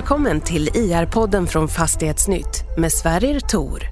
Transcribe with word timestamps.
Välkommen 0.00 0.40
till 0.40 0.68
IR-podden 0.68 1.46
från 1.46 1.68
Fastighetsnytt 1.68 2.64
med 2.76 2.92
Sverrir 2.92 3.40
Tor. 3.40 3.82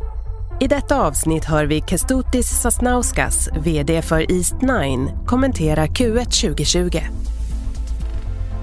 I 0.60 0.66
detta 0.66 1.02
avsnitt 1.02 1.44
hör 1.44 1.66
vi 1.66 1.80
Kestutis 1.80 2.46
Sasnauskas, 2.46 3.48
VD 3.60 4.02
för 4.02 4.20
East9, 4.20 5.26
kommentera 5.26 5.86
Q1 5.86 6.24
2020. 6.24 6.98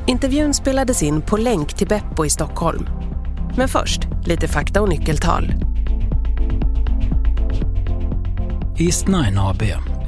Intervjun 0.07 0.53
spelades 0.53 1.03
in 1.03 1.21
på 1.21 1.37
länk 1.37 1.73
till 1.73 1.87
Beppo 1.87 2.25
i 2.25 2.29
Stockholm. 2.29 2.87
Men 3.57 3.67
först, 3.67 4.01
lite 4.25 4.47
fakta 4.47 4.81
och 4.81 4.89
nyckeltal. 4.89 5.53
East9 8.77 9.49
AB 9.49 9.61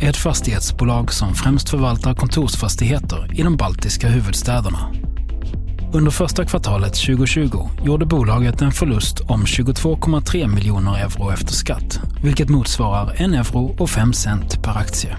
är 0.04 0.10
ett 0.10 0.18
fastighetsbolag 0.18 1.14
som 1.14 1.34
främst 1.34 1.70
förvaltar 1.70 2.14
kontorsfastigheter 2.14 3.40
i 3.40 3.42
de 3.42 3.58
baltiska 3.58 4.08
huvudstäderna. 4.08 4.94
Under 5.94 6.12
första 6.12 6.46
kvartalet 6.46 6.94
2020 6.94 7.70
gjorde 7.84 8.06
bolaget 8.06 8.62
en 8.62 8.72
förlust 8.72 9.20
om 9.20 9.44
22,3 9.44 10.48
miljoner 10.48 10.98
euro 10.98 11.32
efter 11.32 11.54
skatt, 11.54 12.00
vilket 12.24 12.50
motsvarar 12.50 13.14
1 13.14 13.20
euro 13.20 13.76
och 13.80 13.90
5 13.90 14.14
cent 14.14 14.64
per 14.64 14.78
aktie. 14.78 15.18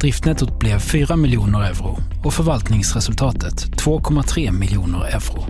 Driftnettot 0.00 0.58
blev 0.58 0.78
4 0.78 1.16
miljoner 1.16 1.62
euro 1.62 1.98
och 2.24 2.34
förvaltningsresultatet 2.34 3.54
2,3 3.54 4.52
miljoner 4.52 5.04
euro. 5.04 5.46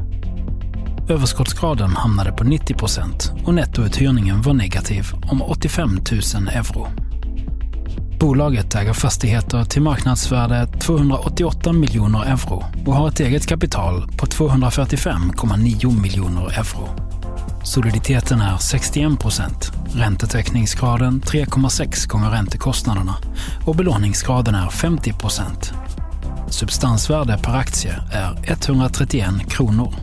Överskottsgraden 1.08 1.90
hamnade 1.90 2.32
på 2.32 2.44
90 2.44 2.74
procent 2.74 3.32
och 3.44 3.54
nettouthyrningen 3.54 4.42
var 4.42 4.54
negativ 4.54 5.04
om 5.30 5.42
85 5.42 5.90
000 6.34 6.48
euro. 6.48 6.88
Bolaget 8.22 8.74
äger 8.74 8.92
fastigheter 8.92 9.64
till 9.64 9.82
marknadsvärde 9.82 10.66
288 10.66 11.72
miljoner 11.72 12.24
euro 12.24 12.64
och 12.86 12.94
har 12.94 13.08
ett 13.08 13.20
eget 13.20 13.46
kapital 13.46 14.08
på 14.16 14.26
245,9 14.26 16.00
miljoner 16.02 16.42
euro. 16.42 16.88
Soliditeten 17.64 18.40
är 18.40 18.58
61 18.58 19.20
procent, 19.20 19.72
räntetäckningsgraden 19.94 21.22
3,6 21.22 22.08
gånger 22.08 22.30
räntekostnaderna 22.30 23.14
och 23.66 23.76
belåningsgraden 23.76 24.54
är 24.54 24.68
50 24.68 25.12
procent. 25.12 25.72
Substansvärde 26.48 27.38
per 27.42 27.54
aktie 27.54 27.94
är 28.12 28.38
131 28.44 29.50
kronor. 29.50 29.94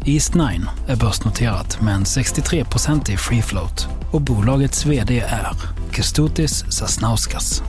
East9 0.00 0.66
är 0.88 0.96
börsnoterat 0.96 1.80
med 1.80 1.94
en 1.94 2.04
63-procentig 2.04 3.16
free 3.16 3.42
float 3.42 3.88
och 4.10 4.20
bolagets 4.20 4.86
VD 4.86 5.20
är 5.20 5.75
Kestutis 5.92 6.64
Sasnauskas. 6.78 7.62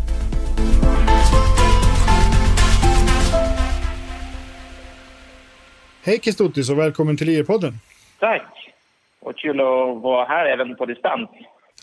Hej 6.03 6.19
Kestutis 6.21 6.69
och 6.69 6.79
välkommen 6.79 7.17
till 7.17 7.29
IR-podden. 7.29 7.73
Tack! 8.19 8.73
Och 9.19 9.35
kul 9.37 9.59
att 9.59 10.01
vara 10.01 10.25
här 10.25 10.45
även 10.45 10.75
på 10.75 10.85
distans. 10.85 11.29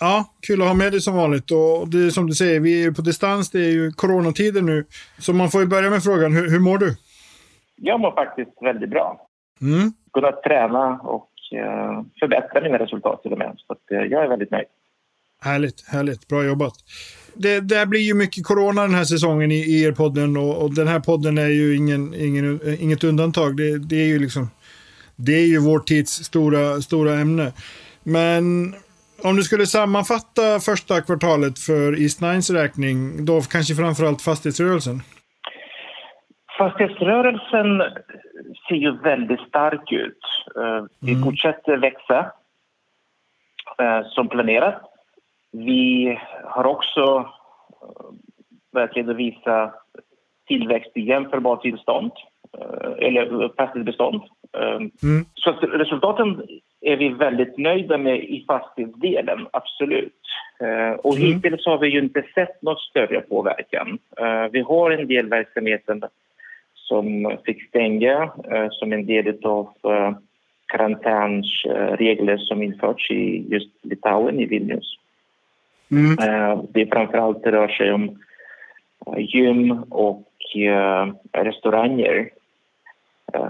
Ja, 0.00 0.24
kul 0.46 0.62
att 0.62 0.68
ha 0.68 0.74
med 0.74 0.92
dig 0.92 1.00
som 1.00 1.16
vanligt. 1.16 1.50
Och 1.50 1.88
det 1.88 1.98
är 2.06 2.10
som 2.10 2.26
du 2.26 2.32
säger, 2.32 2.60
vi 2.60 2.84
är 2.84 2.90
på 2.90 3.02
distans. 3.02 3.50
Det 3.50 3.58
är 3.58 3.70
ju 3.70 3.92
coronatider 3.92 4.62
nu. 4.62 4.84
Så 5.18 5.32
man 5.32 5.48
får 5.48 5.60
ju 5.60 5.66
börja 5.66 5.90
med 5.90 6.02
frågan, 6.02 6.32
hur, 6.32 6.50
hur 6.50 6.60
mår 6.60 6.78
du? 6.78 6.96
Jag 7.76 8.00
mår 8.00 8.10
faktiskt 8.10 8.50
väldigt 8.60 8.90
bra. 8.90 9.26
Mm. 9.60 9.92
Kunnat 10.12 10.42
träna 10.42 11.00
och 11.02 11.30
uh, 11.54 12.02
förbättra 12.20 12.60
mina 12.60 12.78
resultat 12.78 13.22
till 13.22 13.32
och 13.32 13.38
med. 13.38 13.54
Så 13.56 13.72
att, 13.72 13.82
uh, 13.92 14.04
jag 14.12 14.24
är 14.24 14.28
väldigt 14.28 14.50
nöjd. 14.50 14.66
Härligt, 15.44 15.88
härligt. 15.88 16.28
Bra 16.28 16.44
jobbat. 16.44 16.74
Det, 17.34 17.60
det 17.60 17.86
blir 17.86 18.00
ju 18.00 18.14
mycket 18.14 18.44
corona 18.44 18.82
den 18.82 18.94
här 18.94 19.04
säsongen 19.04 19.52
i, 19.52 19.54
i 19.54 19.82
er 19.82 19.92
podden 19.92 20.36
och, 20.36 20.62
och, 20.62 20.74
den 20.74 20.88
här 20.88 21.00
podden 21.00 21.38
är 21.38 21.48
ju 21.48 21.76
ingen, 21.76 22.14
ingen, 22.14 22.60
inget 22.80 23.04
undantag. 23.04 23.56
Det, 23.56 23.78
det, 23.78 23.96
är 23.96 24.06
ju 24.06 24.18
liksom 24.18 24.50
det 25.16 25.32
är 25.32 25.46
ju 25.46 25.58
vår 25.60 25.78
tids 25.78 26.10
stora, 26.10 26.80
stora 26.80 27.14
ämne. 27.14 27.52
Men 28.02 28.74
om 29.24 29.36
du 29.36 29.42
skulle 29.42 29.66
sammanfatta 29.66 30.60
första 30.60 31.00
kvartalet 31.00 31.58
för 31.58 32.02
East 32.02 32.20
Nines 32.20 32.50
räkning, 32.50 33.24
då 33.24 33.40
kanske 33.40 33.74
framförallt 33.74 34.22
fastighetsrörelsen? 34.22 35.00
Fastighetsrörelsen 36.58 37.82
ser 38.68 38.74
ju 38.74 38.98
väldigt 38.98 39.40
stark 39.40 39.92
ut. 39.92 40.22
Eh, 40.56 40.84
vi 41.00 41.12
mm. 41.12 41.24
fortsätter 41.24 41.76
växa 41.76 42.18
eh, 43.78 44.06
som 44.14 44.28
planerat. 44.28 44.93
Vi 45.54 46.18
har 46.44 46.64
också 46.64 47.30
eh, 47.82 48.14
börjat 48.72 48.96
redovisa 48.96 49.74
tillväxt 50.46 50.90
i 50.94 51.00
jämförbart 51.00 51.62
tillstånd, 51.62 52.12
eller 52.98 53.48
fastighetsbestånd. 53.56 54.22
Mm. 55.02 55.24
Så 55.34 55.52
resultaten 55.52 56.42
är 56.80 56.96
vi 56.96 57.08
väldigt 57.08 57.58
nöjda 57.58 57.98
med 57.98 58.18
i 58.18 58.44
fastighetsdelen, 58.46 59.46
absolut. 59.50 60.20
Och 60.98 61.16
mm. 61.16 61.26
hittills 61.26 61.66
har 61.66 61.78
vi 61.78 61.88
ju 61.88 61.98
inte 61.98 62.24
sett 62.34 62.62
någon 62.62 62.76
större 62.76 63.20
påverkan. 63.20 63.98
Vi 64.50 64.60
har 64.60 64.90
en 64.90 65.08
del 65.08 65.28
verksamheter 65.28 66.00
som 66.88 67.36
fick 67.44 67.68
stänga 67.68 68.32
eh, 68.50 68.66
som 68.70 68.92
en 68.92 69.06
del 69.06 69.38
av 69.42 69.68
eh, 69.84 70.12
karantänsregler 70.66 72.36
som 72.36 72.62
införts 72.62 73.10
i 73.10 73.46
just 73.50 73.70
Litauen, 73.82 74.40
i 74.40 74.46
Vilnius. 74.46 74.96
Mm. 75.90 76.18
Eh, 76.18 76.62
det 76.70 76.86
framförallt 76.86 77.46
rör 77.46 77.68
sig 77.68 77.92
om 77.92 78.18
gym 79.16 79.82
och 79.90 80.28
restauranger. 81.32 82.30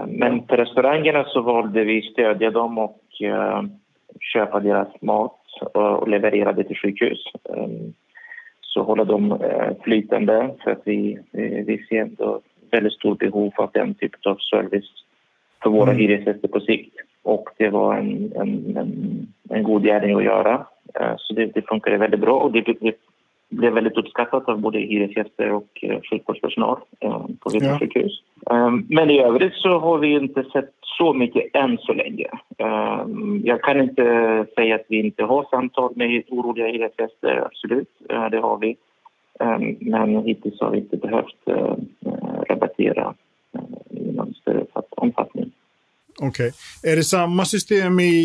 Men 0.07 0.43
på 0.43 0.55
restaurangerna 0.55 1.23
så 1.23 1.41
valde 1.41 1.83
vi 1.83 2.01
stödja 2.01 2.51
dem 2.51 2.77
och 2.77 3.01
köpa 4.33 4.59
deras 4.59 5.01
mat 5.01 5.41
och 5.73 6.07
leverera 6.07 6.53
det 6.53 6.63
till 6.63 6.77
sjukhus. 6.77 7.23
Så 8.61 8.83
hålla 8.83 9.03
dem 9.03 9.39
flytande 9.83 10.55
för 10.63 10.71
att 10.71 10.81
vi, 10.85 11.19
vi 11.67 11.85
ser 11.89 12.01
ändå 12.01 12.41
väldigt 12.71 12.93
stort 12.93 13.19
behov 13.19 13.53
av 13.55 13.69
den 13.73 13.93
typen 13.93 14.19
av 14.31 14.35
service 14.35 14.91
för 15.63 15.69
våra 15.69 15.91
mm. 15.91 15.97
hyresgäster 15.97 16.47
på 16.47 16.59
sikt. 16.59 16.95
Och 17.25 17.49
det 17.57 17.69
var 17.69 17.95
en, 17.95 18.33
en, 18.35 18.77
en, 18.77 19.27
en 19.49 19.63
god 19.63 19.83
gärning 19.83 20.15
att 20.15 20.23
göra. 20.23 20.65
Eh, 20.99 21.13
så 21.17 21.33
det, 21.33 21.45
det 21.45 21.67
funkade 21.67 21.97
väldigt 21.97 22.19
bra 22.19 22.39
och 22.39 22.51
det, 22.51 22.61
det 22.61 22.95
blev 23.49 23.73
väldigt 23.73 23.97
uppskattat 23.97 24.49
av 24.49 24.59
både 24.59 24.79
hyresgäster 24.79 25.51
och 25.51 25.67
eh, 25.81 25.99
sjukvårdspersonal 26.09 26.77
eh, 26.99 27.25
på 27.39 27.49
vissa 27.49 27.65
ja. 27.65 27.79
sjukhus. 27.79 28.21
Men 28.87 29.09
i 29.09 29.19
övrigt 29.19 29.53
så 29.53 29.79
har 29.79 29.97
vi 29.97 30.13
inte 30.13 30.43
sett 30.43 30.71
så 30.97 31.13
mycket 31.13 31.55
än 31.55 31.77
så 31.77 31.93
länge. 31.93 32.27
Jag 33.43 33.61
kan 33.61 33.81
inte 33.81 34.03
säga 34.55 34.75
att 34.75 34.85
vi 34.89 34.99
inte 34.99 35.23
har 35.23 35.47
samtal 35.49 35.93
med 35.95 36.23
oroliga 36.29 36.67
hyresgäster, 36.67 37.43
absolut. 37.45 37.89
Det 38.31 38.37
har 38.37 38.57
vi. 38.57 38.75
Men 39.79 40.23
hittills 40.23 40.61
har 40.61 40.69
vi 40.69 40.77
inte 40.77 40.97
behövt 40.97 41.47
rabattera 42.49 43.13
i 43.89 44.11
någon 44.11 44.33
större 44.33 44.65
omfattning. 44.89 45.44
Okej. 46.19 46.47
Okay. 46.47 46.91
Är 46.91 46.95
det 46.95 47.03
samma 47.03 47.45
system 47.45 47.99
i, 47.99 48.15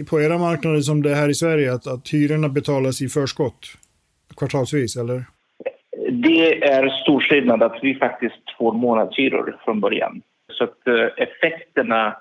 i, 0.00 0.04
på 0.10 0.22
era 0.22 0.38
marknader 0.38 0.80
som 0.80 1.02
det 1.02 1.10
är 1.10 1.14
här 1.14 1.28
i 1.28 1.34
Sverige? 1.34 1.72
Att, 1.72 1.86
att 1.86 2.08
hyrorna 2.08 2.48
betalas 2.48 3.02
i 3.02 3.08
förskott 3.08 3.66
kvartalsvis, 4.36 4.96
eller? 4.96 5.24
Det 6.10 6.64
är 6.64 6.88
stor 6.88 7.20
skillnad 7.20 7.62
att 7.62 7.78
vi 7.82 7.94
faktiskt 7.94 8.56
får 8.58 8.72
månadshyror 8.72 9.60
från 9.64 9.80
början. 9.80 10.22
Så 10.52 10.64
att 10.64 10.86
eh, 10.86 11.24
effekterna 11.26 12.16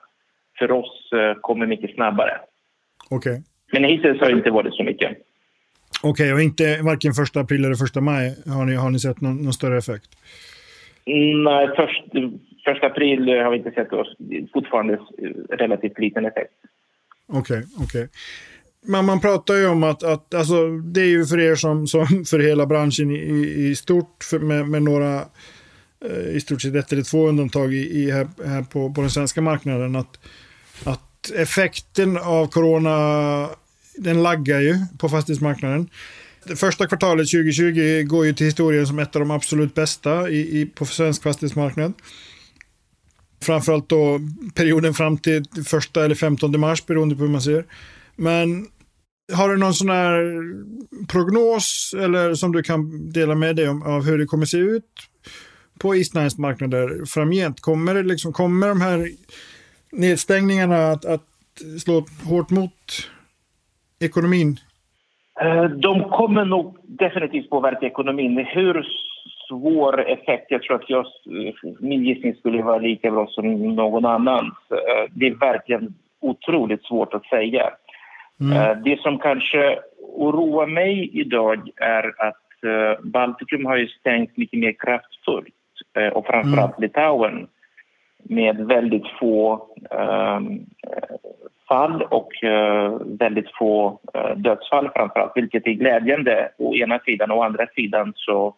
för 0.59 0.71
oss 0.71 1.11
eh, 1.13 1.41
kommer 1.41 1.65
mycket 1.65 1.95
snabbare. 1.95 2.37
Okej. 3.09 3.31
Okay. 3.31 3.41
Men 3.71 3.83
hittills 3.83 4.19
har 4.19 4.27
det 4.27 4.37
inte 4.37 4.51
varit 4.51 4.73
så 4.73 4.83
mycket. 4.83 5.17
Okej, 6.03 6.11
okay, 6.11 6.33
och 6.33 6.41
inte 6.41 6.81
varken 6.81 7.13
första 7.13 7.39
april 7.39 7.65
eller 7.65 7.75
första 7.75 8.01
maj 8.01 8.35
har 8.47 8.65
ni, 8.65 8.75
har 8.75 8.89
ni 8.89 8.99
sett 8.99 9.21
någon, 9.21 9.37
någon 9.43 9.53
större 9.53 9.77
effekt? 9.77 10.09
Nej, 11.45 11.69
först, 11.75 12.03
första 12.65 12.87
april 12.87 13.29
eh, 13.29 13.43
har 13.43 13.51
vi 13.51 13.57
inte 13.57 13.71
sett 13.71 13.93
oss. 13.93 14.15
Fortfarande 14.53 14.93
eh, 14.93 15.57
relativt 15.57 15.99
liten 15.99 16.25
effekt. 16.25 16.53
Okej, 17.27 17.57
okay, 17.57 17.63
okej. 17.75 18.03
Okay. 18.03 18.07
Men 18.85 19.05
man 19.05 19.21
pratar 19.21 19.53
ju 19.53 19.67
om 19.67 19.83
att, 19.83 20.03
att 20.03 20.33
alltså, 20.33 20.67
det 20.69 21.01
är 21.01 21.05
ju 21.05 21.25
för 21.25 21.39
er 21.39 21.55
som, 21.55 21.87
som 21.87 22.07
för 22.29 22.39
hela 22.39 22.65
branschen 22.65 23.11
i, 23.11 23.53
i 23.69 23.75
stort 23.75 24.23
för, 24.23 24.39
med, 24.39 24.67
med 24.67 24.83
några 24.83 25.15
eh, 26.05 26.35
i 26.35 26.39
stort 26.39 26.61
sett 26.61 26.75
ett 26.75 26.91
eller 26.91 27.03
två 27.03 27.27
undantag 27.27 27.73
i, 27.73 28.03
i 28.03 28.11
här, 28.11 28.27
här 28.45 28.61
på, 28.61 28.93
på 28.93 29.01
den 29.01 29.09
svenska 29.09 29.41
marknaden 29.41 29.95
att, 29.95 30.19
att 30.83 31.31
effekten 31.35 32.17
av 32.17 32.47
corona 32.47 33.49
den 33.97 34.23
laggar 34.23 34.59
ju 34.59 34.75
på 34.99 35.09
fastighetsmarknaden. 35.09 35.89
Det 36.45 36.55
första 36.55 36.87
kvartalet 36.87 37.31
2020 37.31 38.03
går 38.03 38.25
ju 38.25 38.33
till 38.33 38.45
historien 38.45 38.87
som 38.87 38.99
ett 38.99 39.15
av 39.15 39.19
de 39.19 39.31
absolut 39.31 39.73
bästa 39.73 40.29
i, 40.29 40.61
i, 40.61 40.65
på 40.65 40.85
svensk 40.85 41.23
fastighetsmarknad. 41.23 41.93
Framförallt 43.43 43.89
då 43.89 44.19
perioden 44.55 44.93
fram 44.93 45.17
till 45.17 45.43
första 45.65 46.05
eller 46.05 46.15
15 46.15 46.59
mars 46.59 46.85
beroende 46.85 47.15
på 47.15 47.21
hur 47.21 47.29
man 47.29 47.41
ser. 47.41 47.65
Men 48.15 48.67
har 49.33 49.49
du 49.49 49.57
någon 49.57 49.73
sån 49.73 49.89
här 49.89 50.15
prognos 51.07 51.95
eller 51.99 52.33
som 52.33 52.51
du 52.51 52.63
kan 52.63 53.11
dela 53.11 53.35
med 53.35 53.55
dig 53.55 53.69
om 53.69 53.83
av 53.83 54.05
hur 54.05 54.17
det 54.17 54.25
kommer 54.25 54.45
se 54.45 54.57
ut 54.57 54.85
på 55.79 55.95
Islands 55.95 56.37
marknader 56.37 57.05
framgent? 57.05 57.61
Kommer, 57.61 57.93
det 57.95 58.03
liksom, 58.03 58.33
kommer 58.33 58.67
de 58.67 58.81
här 58.81 59.09
nedstängningarna 59.91 60.91
att, 60.91 61.05
att 61.05 61.23
slå 61.83 62.05
hårt 62.23 62.49
mot 62.49 63.09
ekonomin? 63.99 64.59
Eh, 65.41 65.63
de 65.63 66.09
kommer 66.09 66.45
nog 66.45 66.77
definitivt 66.83 67.49
påverka 67.49 67.85
ekonomin. 67.85 68.37
Hur 68.37 68.85
svår 69.47 70.09
effekt, 70.09 70.45
jag 70.49 70.63
tror 70.63 70.75
att 70.75 70.89
jag, 70.89 71.05
min 71.79 72.03
gissning 72.03 72.35
skulle 72.35 72.63
vara 72.63 72.77
lika 72.77 73.11
bra 73.11 73.27
som 73.27 73.75
någon 73.75 74.05
annan. 74.05 74.45
Eh, 74.45 75.11
det 75.11 75.27
är 75.27 75.35
verkligen 75.35 75.93
otroligt 76.21 76.83
svårt 76.83 77.13
att 77.13 77.25
säga. 77.25 77.69
Mm. 78.39 78.57
Eh, 78.57 78.77
det 78.83 78.99
som 78.99 79.19
kanske 79.19 79.79
oroar 80.15 80.67
mig 80.67 81.09
idag 81.13 81.69
är 81.75 82.27
att 82.27 82.39
Baltikum 83.01 83.65
har 83.65 83.77
ju 83.77 83.87
stängt 83.87 84.37
mycket 84.37 84.59
mer 84.59 84.71
kraftfullt 84.79 85.53
och 86.13 86.25
framförallt 86.25 86.77
mm. 86.77 86.81
Litauen 86.81 87.47
med 88.23 88.57
väldigt 88.57 89.07
få 89.19 89.67
um, 89.91 90.65
fall 91.67 92.01
och 92.01 92.31
uh, 92.43 92.97
väldigt 93.05 93.51
få 93.59 93.99
uh, 94.17 94.35
dödsfall 94.37 94.89
framförallt, 94.95 95.31
vilket 95.35 95.67
är 95.67 95.71
glädjande 95.71 96.49
å 96.57 96.75
ena 96.75 96.99
sidan. 96.99 97.31
Å 97.31 97.43
andra 97.43 97.67
sidan 97.75 98.13
så 98.15 98.55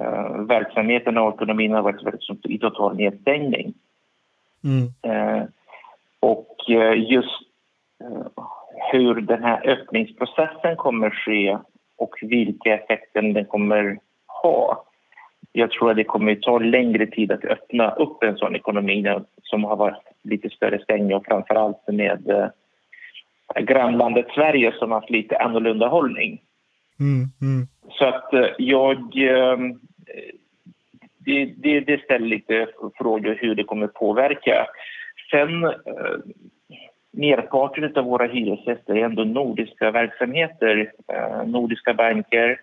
uh, 0.00 0.40
verksamheten 0.46 1.18
och 1.18 1.34
ekonomin 1.34 1.72
har 1.72 1.82
varit 1.82 2.44
i 2.44 2.58
total 2.58 2.96
nedstängning. 2.96 3.74
Mm. 4.64 5.16
Uh, 5.16 5.44
och 6.20 6.56
just 6.96 7.40
hur 8.92 9.14
den 9.14 9.42
här 9.42 9.68
öppningsprocessen 9.68 10.76
kommer 10.76 11.10
ske 11.10 11.58
och 11.96 12.14
vilka 12.22 12.74
effekter 12.74 13.22
den 13.22 13.44
kommer 13.44 13.98
ha 14.26 14.84
jag 15.52 15.70
tror 15.70 15.90
att 15.90 15.96
det 15.96 16.04
kommer 16.04 16.34
ta 16.34 16.58
längre 16.58 17.06
tid 17.06 17.32
att 17.32 17.44
öppna 17.44 17.90
upp 17.90 18.22
en 18.22 18.36
sån 18.36 18.56
ekonomi 18.56 19.20
som 19.42 19.64
har 19.64 19.76
varit 19.76 20.02
lite 20.22 20.50
större 20.50 20.82
stängning 20.82 21.16
och 21.16 21.24
framförallt 21.24 21.88
med 21.88 22.30
eh, 22.30 22.48
grannlandet 23.62 24.26
Sverige 24.34 24.72
som 24.78 24.90
har 24.90 25.00
haft 25.00 25.10
lite 25.10 25.38
annorlunda 25.38 25.88
hållning. 25.88 26.40
Mm, 27.00 27.26
mm. 27.40 27.66
Så 27.90 28.04
att 28.04 28.34
eh, 28.34 28.48
jag... 28.58 28.98
Eh, 29.16 29.58
det, 31.24 31.44
det, 31.44 31.80
det, 31.80 32.04
ställer 32.04 32.26
lite 32.26 32.66
frågor 32.98 33.38
hur 33.40 33.54
det 33.54 33.64
kommer 33.64 33.86
påverka. 33.86 34.66
Sen 35.30 35.64
eh, 35.64 35.72
merparten 37.10 37.96
av 37.96 38.04
våra 38.04 38.26
hyresgäster 38.26 38.94
är 38.94 39.04
ändå 39.04 39.24
nordiska 39.24 39.90
verksamheter, 39.90 40.92
eh, 41.08 41.46
nordiska 41.46 41.94
banker, 41.94 42.60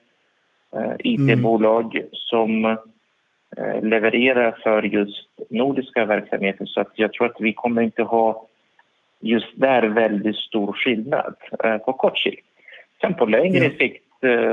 Eh, 0.75 0.95
IT-bolag 0.99 1.95
mm. 1.95 2.07
som 2.11 2.77
levererar 3.81 4.59
för 4.63 4.83
just 4.83 5.27
nordiska 5.49 6.05
verksamheter. 6.05 6.65
Så 6.65 6.81
att 6.81 6.91
jag 6.95 7.13
tror 7.13 7.27
att 7.27 7.41
vi 7.41 7.53
kommer 7.53 7.81
inte 7.81 8.03
ha 8.03 8.47
just 9.19 9.47
där 9.55 9.87
väldigt 9.87 10.35
stor 10.35 10.73
skillnad 10.73 11.35
på 11.85 11.93
kort 11.93 12.17
sikt. 12.17 12.47
Sen 13.01 13.13
på 13.13 13.25
längre 13.25 13.65
mm. 13.65 13.77
sikt 13.77 14.05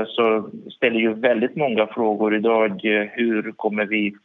så 0.07 0.49
ställer 0.71 0.99
ju 0.99 1.13
väldigt 1.13 1.55
många 1.55 1.87
frågor 1.87 2.35
idag. 2.35 2.79
Hur 3.11 3.51
kommer 3.51 3.85
vi 3.85 4.15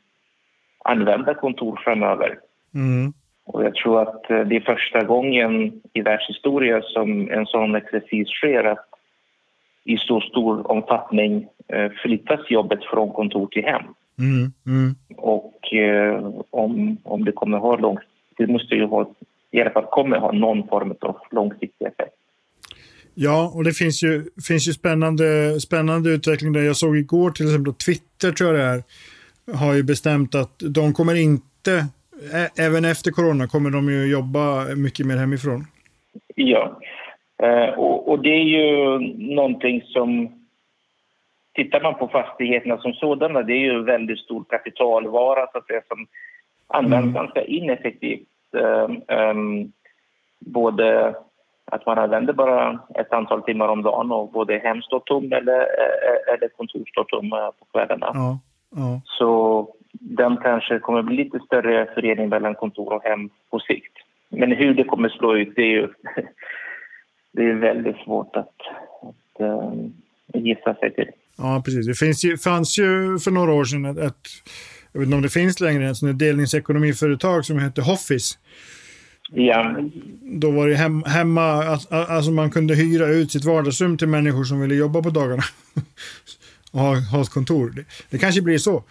använda 0.84 1.34
kontor 1.34 1.80
framöver? 1.84 2.38
Mm. 2.74 3.12
Och 3.44 3.64
jag 3.64 3.74
tror 3.74 4.02
att 4.02 4.22
det 4.28 4.56
är 4.56 4.60
första 4.60 5.04
gången 5.04 5.80
i 5.92 6.00
världshistoria 6.00 6.82
som 6.82 7.30
en 7.30 7.46
sån 7.46 7.74
exercis 7.74 8.28
sker 8.28 8.64
att 8.64 8.88
i 9.84 9.96
så 9.96 10.20
stor 10.20 10.70
omfattning 10.70 11.48
eh, 11.68 11.90
flyttas 12.02 12.50
jobbet 12.50 12.84
från 12.84 13.12
kontor 13.12 13.46
till 13.46 13.64
hem. 13.64 13.82
Mm, 14.18 14.52
mm. 14.66 14.94
Och 15.16 15.74
eh, 15.74 16.30
om, 16.50 16.96
om 17.02 17.24
det 17.24 17.32
kommer 17.32 17.58
ha 17.58 17.76
lång, 17.76 17.98
det 18.36 18.46
måste 18.46 18.74
ju 18.74 18.86
ha, 18.86 19.14
i 19.50 19.60
alla 19.60 19.70
fall 19.70 19.86
kommer 19.90 20.18
ha 20.18 20.32
någon 20.32 20.68
form 20.68 20.94
av 21.00 21.16
långsiktig 21.30 21.86
effekt. 21.86 22.14
Ja, 23.14 23.52
och 23.54 23.64
det 23.64 23.72
finns 23.72 24.02
ju, 24.04 24.24
finns 24.48 24.68
ju 24.68 24.72
spännande, 24.72 25.60
spännande 25.60 26.10
utveckling 26.10 26.52
där. 26.52 26.60
Jag 26.60 26.76
såg 26.76 26.96
igår 26.96 27.30
till 27.30 27.46
exempel 27.46 27.74
Twitter 27.74 28.32
tror 28.32 28.54
jag 28.54 28.58
det 28.58 28.64
är, 28.64 28.82
har 29.56 29.74
ju 29.74 29.82
bestämt 29.82 30.34
att 30.34 30.58
de 30.58 30.92
kommer 30.92 31.14
inte, 31.14 31.86
även 32.58 32.84
efter 32.84 33.10
corona 33.10 33.48
kommer 33.48 33.70
de 33.70 33.88
ju 33.90 34.06
jobba 34.06 34.64
mycket 34.76 35.06
mer 35.06 35.16
hemifrån. 35.16 35.66
Ja, 36.34 36.80
Eh, 37.42 37.78
och, 37.78 38.08
och, 38.08 38.18
det 38.18 38.30
är 38.30 38.44
ju 38.44 38.98
någonting 39.34 39.82
som... 39.82 40.38
Tittar 41.54 41.80
man 41.80 41.94
på 41.94 42.08
fastigheterna 42.08 42.78
som 42.78 42.92
sådana, 42.92 43.42
det 43.42 43.52
är 43.52 43.72
ju 43.72 43.82
väldigt 43.82 44.18
stor 44.18 44.44
kapitalvara 44.44 45.46
så 45.52 45.58
att 45.58 45.66
säga, 45.66 45.82
som 45.88 46.06
används 46.66 47.02
mm. 47.02 47.14
ganska 47.14 47.44
ineffektivt. 47.44 48.28
Um, 48.52 49.02
um, 49.08 49.72
både 50.38 51.14
att 51.72 51.86
man 51.86 51.98
använder 51.98 52.32
bara 52.32 52.78
ett 52.94 53.12
antal 53.12 53.42
timmar 53.42 53.68
om 53.68 53.82
dagen 53.82 54.12
och 54.12 54.32
både 54.32 54.58
hem 54.58 54.82
står 54.82 55.00
tom 55.00 55.32
eller, 55.32 55.60
eh, 55.60 56.34
eller 56.34 56.48
kontor 56.48 56.84
står 56.86 57.04
tomma 57.04 57.52
på 57.58 57.64
kvällarna. 57.72 58.10
Ja, 58.14 58.38
ja. 58.76 59.00
Så 59.04 59.68
den 59.92 60.36
kanske 60.36 60.78
kommer 60.78 61.02
bli 61.02 61.16
lite 61.16 61.38
större 61.46 61.86
förening 61.94 62.28
mellan 62.28 62.54
kontor 62.54 62.92
och 62.92 63.02
hem 63.02 63.30
på 63.50 63.58
sikt. 63.58 63.92
Men 64.28 64.52
hur 64.52 64.74
det 64.74 64.84
kommer 64.84 65.08
slå 65.08 65.36
ut, 65.36 65.52
det 65.56 65.62
är 65.62 65.66
ju 65.80 65.88
det 67.32 67.42
är 67.44 67.54
väldigt 67.54 67.96
svårt 68.04 68.36
att, 68.36 68.56
att 69.02 69.40
uh, 69.40 69.72
gissa 70.34 70.74
sig 70.74 70.94
till. 70.94 71.10
Ja, 71.38 71.62
precis. 71.64 71.86
Det 71.86 72.06
finns 72.06 72.24
ju, 72.24 72.36
fanns 72.36 72.78
ju 72.78 73.18
för 73.18 73.30
några 73.30 73.52
år 73.52 73.64
sedan 73.64 73.84
ett, 73.84 73.98
ett 73.98 74.28
jag 74.92 75.00
vet 75.00 75.06
inte 75.06 75.16
om 75.16 75.22
det 75.22 75.28
finns 75.28 75.60
längre, 75.60 75.90
ett 75.90 76.18
delningsekonomiföretag 76.18 77.44
som 77.44 77.58
hette 77.58 77.82
Hoffis. 77.82 78.38
Ja. 79.34 79.76
Då 80.22 80.50
var 80.50 80.68
det 80.68 80.74
hem, 80.74 81.02
hemma, 81.02 81.78
alltså 81.90 82.30
man 82.30 82.50
kunde 82.50 82.74
hyra 82.74 83.06
ut 83.06 83.32
sitt 83.32 83.44
vardagsrum 83.44 83.98
till 83.98 84.08
människor 84.08 84.44
som 84.44 84.60
ville 84.60 84.74
jobba 84.74 85.02
på 85.02 85.10
dagarna. 85.10 85.42
och 86.72 86.80
ha, 86.80 86.94
ha 87.12 87.20
ett 87.20 87.34
kontor. 87.34 87.72
Det, 87.76 87.84
det 88.10 88.18
kanske 88.18 88.42
blir 88.42 88.58
så. 88.58 88.84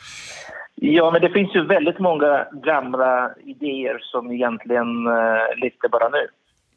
Ja, 0.75 1.11
men 1.11 1.21
det 1.21 1.29
finns 1.29 1.55
ju 1.55 1.65
väldigt 1.65 1.99
många 1.99 2.47
gamla 2.63 3.31
idéer 3.45 3.99
som 4.01 4.31
egentligen 4.31 5.07
uh, 5.07 5.61
lyfter 5.63 5.89
bara 5.89 6.09
nu. 6.09 6.27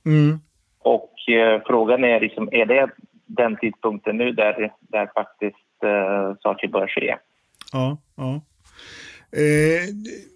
Mm. 0.07 0.41
Och 0.79 1.29
eh, 1.29 1.63
frågan 1.67 2.05
är, 2.05 2.21
liksom, 2.21 2.49
är 2.53 2.67
det 2.67 2.91
den 3.27 3.57
tidpunkten 3.57 4.17
nu 4.17 4.33
där, 4.33 4.73
där 4.81 5.11
faktiskt 5.15 5.83
eh, 5.85 6.37
saker 6.43 6.69
bör 6.69 6.87
ske? 6.87 7.17
Ja, 7.73 7.99
ja. 8.17 8.41
Eh, 9.37 9.83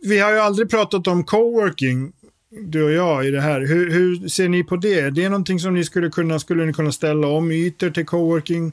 vi 0.08 0.20
har 0.20 0.32
ju 0.32 0.38
aldrig 0.38 0.70
pratat 0.70 1.06
om 1.06 1.24
coworking, 1.24 2.12
du 2.50 2.84
och 2.84 2.92
jag, 2.92 3.26
i 3.26 3.30
det 3.30 3.40
här. 3.40 3.60
Hur, 3.60 3.90
hur 3.90 4.28
ser 4.28 4.48
ni 4.48 4.64
på 4.64 4.76
det? 4.76 5.00
Är 5.00 5.10
det 5.10 5.28
någonting 5.28 5.58
som 5.58 5.74
ni 5.74 5.84
skulle 5.84 6.08
kunna, 6.08 6.38
skulle 6.38 6.64
ni 6.64 6.72
kunna 6.72 6.92
ställa 6.92 7.28
om 7.28 7.50
ytor 7.50 7.90
till 7.90 8.06
coworking? 8.06 8.72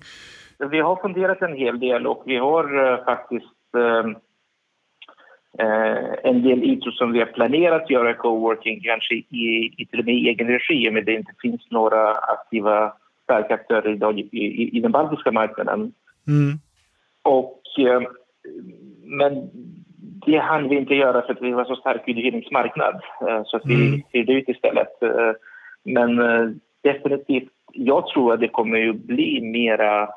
Vi 0.72 0.80
har 0.80 0.96
funderat 0.96 1.42
en 1.42 1.56
hel 1.56 1.80
del 1.80 2.08
och 2.08 2.24
vi 2.26 2.38
har 2.38 2.64
uh, 2.80 3.06
faktiskt 3.06 3.46
uh, 3.78 4.18
Eh, 5.60 6.30
en 6.30 6.42
del 6.44 6.64
ytor 6.64 6.92
som 6.92 7.12
vi 7.12 7.20
har 7.20 7.26
planerat 7.26 7.90
göra 7.90 8.14
coworking 8.14 8.82
kanske 8.82 9.16
i, 9.16 9.74
i 9.78 9.86
till 9.86 10.00
och 10.00 10.06
med 10.06 10.16
i 10.16 10.28
egen 10.30 10.48
regi 10.48 10.92
men 10.92 11.06
det 11.06 11.14
inte 11.14 11.32
finns 11.42 11.72
några 11.72 12.12
aktiva 12.12 12.94
starka 13.24 13.54
aktörer 13.54 13.94
idag 13.94 14.20
i, 14.20 14.30
i, 14.32 14.78
i 14.78 14.80
den 14.80 14.92
baltiska 14.92 15.32
marknaden. 15.32 15.94
Mm. 16.28 16.60
Och, 17.24 17.62
eh, 17.80 18.02
men 19.04 19.50
det 20.26 20.38
hann 20.38 20.70
vi 20.70 20.76
inte 20.76 20.96
göra 20.96 21.22
för 21.22 21.34
att 21.34 21.42
vi 21.42 21.52
var 21.52 21.66
så 21.66 21.76
stark 21.76 22.02
uthyrningsmarknad 22.08 23.02
eh, 23.22 23.42
så 23.46 23.58
att 23.58 23.66
vi 23.66 23.88
mm. 23.88 24.02
hyrde 24.14 24.34
ut 24.34 24.50
istället. 24.50 25.04
Eh, 25.04 25.32
men 25.84 26.20
eh, 26.20 26.50
definitivt, 26.84 27.50
jag 27.74 28.08
tror 28.08 28.34
att 28.34 28.40
det 28.40 28.48
kommer 28.48 28.78
ju 28.78 28.94
bli 28.94 29.42
mera 29.42 30.10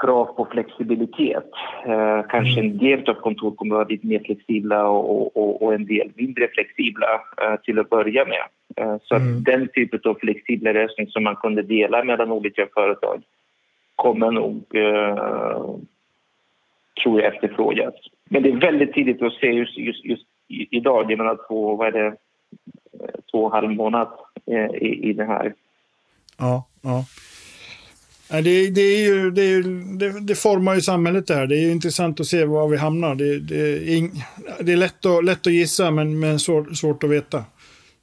krav 0.00 0.24
på 0.24 0.48
flexibilitet. 0.50 1.50
Kanske 2.28 2.60
en 2.60 2.78
del 2.78 3.10
av 3.10 3.14
kontor 3.14 3.50
kommer 3.50 3.74
att 3.74 3.78
vara 3.78 3.88
lite 3.88 4.06
mer 4.06 4.18
flexibla 4.24 4.88
och, 4.88 5.36
och, 5.36 5.62
och 5.62 5.74
en 5.74 5.86
del 5.86 6.12
mindre 6.14 6.48
flexibla 6.48 7.06
till 7.64 7.78
att 7.78 7.90
börja 7.90 8.24
med. 8.24 8.42
Så 9.02 9.14
mm. 9.14 9.42
den 9.42 9.68
typen 9.68 10.00
av 10.04 10.14
flexibla 10.14 10.72
lösning 10.72 11.06
som 11.06 11.24
man 11.24 11.36
kunde 11.36 11.62
dela 11.62 12.04
mellan 12.04 12.32
olika 12.32 12.66
företag 12.74 13.22
kommer 13.96 14.30
nog, 14.30 14.64
tror 17.02 17.20
jag, 17.20 17.34
efterfrågas. 17.34 17.94
Men 18.30 18.42
det 18.42 18.48
är 18.48 18.56
väldigt 18.56 18.92
tidigt 18.92 19.22
att 19.22 19.32
se 19.32 19.46
just, 19.46 19.78
just, 19.78 20.04
just 20.04 20.22
idag. 20.48 21.10
Jag 21.10 21.18
menar 21.18 21.38
två, 21.48 21.76
vad 21.76 21.88
är 21.88 21.92
det, 21.92 22.16
två 23.30 23.44
och 23.44 23.46
en 23.46 23.52
halv 23.52 23.70
månad 23.76 24.08
eh, 24.46 24.82
i, 24.82 25.10
i 25.10 25.12
det 25.12 25.24
här. 25.24 25.54
Ja, 26.38 26.66
ja. 26.82 27.04
Det, 28.28 28.70
det, 28.70 28.80
är 28.80 29.04
ju, 29.04 29.30
det, 29.30 29.42
är, 29.42 29.62
det, 29.98 30.20
det, 30.20 30.34
formar 30.34 30.74
ju 30.74 30.80
samhället 30.80 31.26
där. 31.26 31.46
Det 31.46 31.56
är 31.56 31.72
intressant 31.72 32.20
att 32.20 32.26
se 32.26 32.44
var 32.44 32.68
vi 32.68 32.76
hamnar. 32.76 33.14
Det, 33.14 33.38
det 33.38 33.58
är, 33.58 34.10
det 34.62 34.72
är 34.72 34.76
lätt, 34.76 35.06
att, 35.06 35.24
lätt 35.24 35.46
att 35.46 35.52
gissa, 35.52 35.90
men, 35.90 36.20
men 36.20 36.38
svår, 36.38 36.74
svårt 36.74 37.04
att 37.04 37.10
veta. 37.10 37.44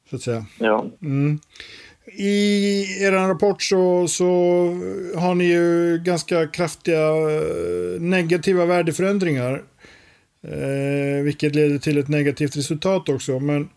Så 0.09 0.15
att 0.15 0.21
säga. 0.21 0.45
Ja. 0.59 0.85
Mm. 1.01 1.39
I 2.13 3.03
er 3.03 3.11
rapport 3.11 3.61
så, 3.61 4.07
så 4.07 4.25
har 5.15 5.35
ni 5.35 5.45
ju 5.45 6.01
ganska 6.05 6.47
kraftiga 6.47 7.07
eh, 7.07 8.01
negativa 8.01 8.65
värdeförändringar. 8.65 9.63
Eh, 10.43 11.23
vilket 11.23 11.55
leder 11.55 11.77
till 11.77 11.97
ett 11.97 12.07
negativt 12.07 12.57
resultat 12.57 13.09
också. 13.09 13.39
Men 13.39 13.69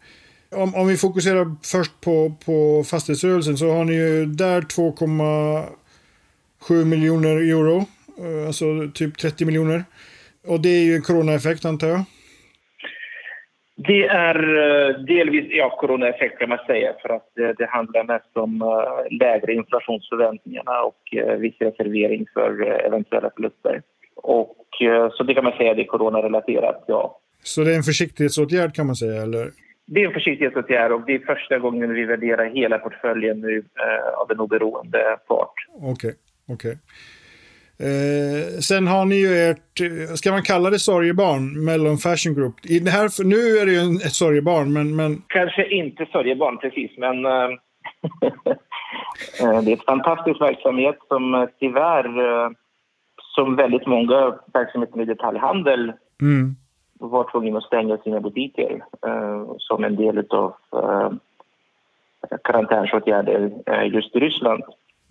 Om, 0.55 0.75
om 0.75 0.87
vi 0.87 0.97
fokuserar 0.97 1.57
först 1.63 2.01
på, 2.01 2.35
på 2.45 2.85
fastighetsrörelsen 2.85 3.59
så 3.59 3.73
har 3.73 3.85
ni 3.85 3.93
ju 3.93 4.27
där 4.27 4.61
2,7 4.61 6.85
miljoner 6.85 7.37
euro. 7.37 7.87
Eh, 8.19 8.47
alltså 8.47 8.91
typ 8.95 9.19
30 9.19 9.45
miljoner. 9.45 9.85
Och 10.47 10.61
det 10.61 10.69
är 10.69 10.83
ju 10.83 10.97
en 10.97 11.03
coronaeffekt 11.03 11.65
antar 11.65 11.89
jag? 11.89 12.05
Det 13.77 14.07
är 14.07 14.37
eh, 14.37 14.99
delvis 14.99 15.45
ja, 15.49 15.77
coronaeffekt 15.81 16.39
kan 16.39 16.49
man 16.49 16.59
säga 16.67 16.95
för 17.03 17.09
att 17.09 17.29
det, 17.35 17.53
det 17.53 17.67
handlar 17.67 18.05
mest 18.05 18.37
om 18.37 18.63
uh, 18.63 19.19
lägre 19.21 19.55
inflationsförväntningarna 19.55 20.83
och 20.83 21.01
uh, 21.17 21.35
viss 21.35 21.55
reservering 21.59 22.27
för 22.35 22.61
uh, 22.61 22.87
eventuella 22.87 23.31
förluster. 23.37 23.83
Och, 24.17 24.57
så 25.13 25.23
det 25.23 25.35
kan 25.35 25.45
man 25.45 25.53
säga 25.53 25.75
det 25.75 25.83
är 25.83 25.87
coronarelaterat, 25.87 26.85
ja. 26.87 27.19
Så 27.43 27.65
det 27.65 27.73
är 27.73 27.77
en 27.77 27.83
försiktighetsåtgärd 27.83 28.75
kan 28.75 28.87
man 28.87 28.97
säga, 28.97 29.23
eller? 29.23 29.51
Det 29.87 30.03
är 30.03 30.07
en 30.07 30.13
försiktighetsåtgärd 30.13 30.93
och 30.93 31.07
det 31.07 31.15
är 31.15 31.19
första 31.19 31.59
gången 31.59 31.95
vi 31.95 32.05
värderar 32.05 32.45
hela 32.45 32.79
portföljen 32.79 33.41
nu 33.41 33.65
av 34.17 34.31
en 34.31 34.41
oberoende 34.41 35.17
part. 35.29 35.55
Okej, 35.75 35.93
okay, 35.93 36.13
okej. 36.49 36.71
Okay. 36.71 36.77
Eh, 37.83 38.61
sen 38.61 38.87
har 38.87 39.05
ni 39.05 39.17
ju 39.17 39.51
ert, 39.51 39.81
ska 40.19 40.31
man 40.33 40.43
kalla 40.43 40.71
det 40.71 40.79
sorgebarn, 40.79 41.65
Mellon 41.65 41.97
Fashion 41.97 42.35
Group. 42.35 42.55
I 42.63 42.79
det 42.79 42.91
här, 42.91 43.25
nu 43.25 43.59
är 43.61 43.67
det 43.67 43.73
ju 43.73 43.97
ett 44.07 44.15
sorgebarn, 44.15 44.73
men... 44.73 44.97
men... 44.97 45.23
Kanske 45.27 45.69
inte 45.69 46.07
sorgebarn 46.13 46.59
precis, 46.59 46.91
men 46.99 47.27
eh, 47.27 47.33
eh, 49.41 49.63
det 49.63 49.73
är 49.73 49.77
ett 49.77 49.85
fantastisk 49.85 50.41
verksamhet 50.41 50.99
som 51.09 51.35
eh, 51.35 51.49
tyvärr, 51.59 52.07
eh, 52.07 52.51
som 53.35 53.57
väldigt 53.57 53.87
många 53.87 54.35
verksamheter 54.53 55.01
i 55.01 55.05
detaljhandel, 55.05 55.93
mm. 56.21 56.57
var 57.01 57.31
tvungna 57.31 57.59
att 57.59 57.65
stänga 57.65 57.99
sina 57.99 58.21
butiker 58.21 58.85
eh, 59.07 59.47
som 59.59 59.85
en 59.85 59.97
del 59.97 60.19
av 60.29 60.55
eh, 60.73 61.13
karantänsåtgärder 62.45 63.51
just 63.85 64.17
i 64.17 64.21
Ryssland. 64.21 64.63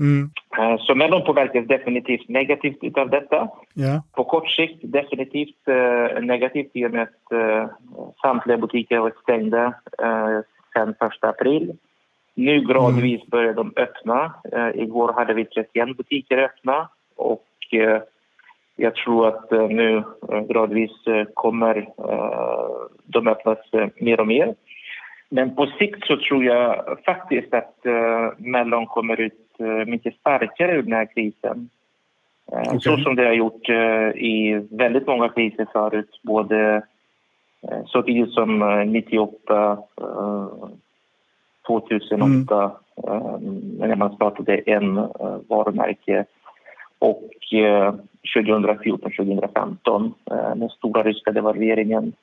Mm. 0.01 0.29
Eh, 0.57 0.77
så 0.79 0.95
Mellon 0.95 1.23
påverkas 1.23 1.67
definitivt 1.67 2.29
negativt 2.29 2.97
av 2.97 3.09
detta. 3.09 3.49
Yeah. 3.75 4.01
På 4.15 4.23
kort 4.23 4.49
sikt 4.49 4.79
definitivt 4.83 5.67
eh, 5.67 6.21
negativt 6.21 6.71
i 6.73 6.85
och 6.85 6.91
med 6.91 7.01
att 7.01 7.31
eh, 7.31 7.65
samtliga 8.21 8.57
butiker 8.57 8.99
varit 8.99 9.21
stängda 9.23 9.65
eh, 10.01 10.39
sedan 10.73 10.89
1 10.89 11.23
april. 11.23 11.77
Nu 12.35 12.61
gradvis 12.61 13.21
mm. 13.21 13.29
börjar 13.29 13.53
de 13.53 13.73
öppna. 13.75 14.33
Eh, 14.51 14.81
igår 14.83 15.13
hade 15.13 15.33
vi 15.33 15.45
31 15.45 15.97
butiker 15.97 16.37
öppna 16.37 16.89
och 17.15 17.47
eh, 17.71 18.01
jag 18.75 18.95
tror 18.95 19.27
att 19.27 19.51
eh, 19.51 19.67
nu 19.67 20.03
gradvis 20.49 20.91
kommer 21.33 21.87
de 23.03 23.27
öppnas 23.27 23.57
mer 23.95 24.19
och 24.19 24.27
mer. 24.27 24.55
Men 25.29 25.55
på 25.55 25.65
sikt 25.65 26.07
så 26.07 26.17
tror 26.17 26.43
jag 26.43 26.97
faktiskt 27.05 27.53
att 27.53 27.75
Mellon 28.37 28.85
kommer 28.85 29.21
ut 29.21 29.50
Eh, 29.50 29.50
mycket 29.87 30.15
starkare 30.15 30.75
ur 30.75 30.81
den 30.81 30.93
här 30.93 31.05
krisen. 31.05 31.69
Eh, 32.51 32.59
okay. 32.59 32.79
Så 32.79 32.97
som 32.97 33.15
det 33.15 33.25
har 33.25 33.33
gjort 33.33 33.69
eh, 33.69 34.09
i 34.23 34.67
väldigt 34.71 35.07
många 35.07 35.29
kriser 35.29 35.67
förut, 35.73 36.19
både 36.21 36.81
så 37.85 38.01
tidigt 38.01 38.33
som 38.33 38.59
98, 38.87 39.77
2008 41.67 42.71
mm. 43.07 43.59
när 43.77 43.95
man 43.95 44.15
startade 44.15 44.57
en 44.57 44.95
varumärke 45.47 46.25
och 46.99 47.29
2014-2015 48.37 50.11
den 50.55 50.69
stora 50.69 51.03
ryska 51.03 51.31
devalveringen 51.31 52.13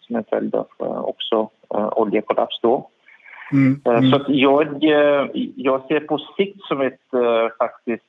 som 0.00 0.16
en 0.16 0.24
följd 0.30 0.54
av 0.54 0.66
också 0.78 1.48
oljekollaps 1.96 2.60
då. 2.62 2.88
Mm. 3.52 3.80
Eh, 3.84 3.98
mm. 3.98 4.10
Så 4.10 4.24
jag, 4.28 4.84
eh, 4.84 5.26
jag 5.56 5.86
ser 5.88 6.00
på 6.00 6.18
sikt 6.36 6.62
som 6.62 6.80
ett 6.80 7.14
uh, 7.14 7.48
faktiskt 7.58 8.04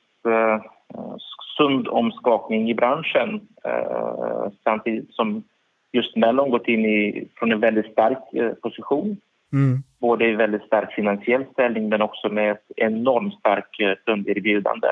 sund 1.56 1.88
omskakning 1.88 2.70
i 2.70 2.74
branschen 2.74 3.40
samtidigt 4.64 5.14
som 5.14 5.42
just 5.92 6.16
Mellon 6.16 6.50
gått 6.50 6.68
in 6.68 6.84
i, 6.84 7.28
från 7.36 7.52
en 7.52 7.60
väldigt 7.60 7.92
stark 7.92 8.18
position. 8.62 9.16
Mm. 9.52 9.78
Både 9.98 10.26
i 10.26 10.32
väldigt 10.32 10.62
stark 10.62 10.92
finansiell 10.92 11.44
ställning 11.52 11.88
men 11.88 12.02
också 12.02 12.28
med 12.28 12.50
ett 12.50 12.64
enormt 12.76 13.34
starkt 13.34 14.04
kunderbjudande. 14.06 14.88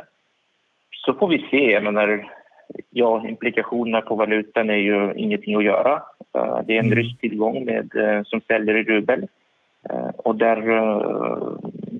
Så 1.07 1.15
får 1.15 1.29
vi 1.29 1.47
se. 1.51 1.71
Jag 1.73 1.85
menar, 1.85 2.31
ja, 2.91 3.29
implikationerna 3.29 4.01
på 4.01 4.15
valutan 4.15 4.71
är 4.71 4.75
ju 4.75 5.13
ingenting 5.17 5.57
att 5.57 5.65
göra. 5.65 6.03
Det 6.67 6.75
är 6.75 6.79
en 6.79 6.87
mm. 6.87 6.99
rysk 6.99 7.21
tillgång 7.21 7.65
med, 7.65 7.91
som 8.27 8.41
säljer 8.41 8.77
i 8.77 8.83
rubel. 8.83 9.27
Eh, 9.91 10.09
och 10.17 10.37
där 10.37 10.71
eh, 10.71 11.53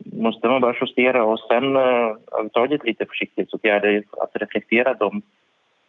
måste 0.05 0.49
man 0.49 0.61
bara 0.61 0.77
justera 0.81 1.25
och 1.25 1.41
sen 1.41 1.77
eh, 1.77 1.83
överhuvudtaget 1.83 2.85
lite 2.85 3.07
försiktighetsåtgärder 3.07 4.05
att 4.21 4.31
reflektera 4.33 4.95
de 4.95 5.23